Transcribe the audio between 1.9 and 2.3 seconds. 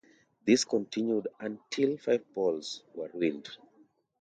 five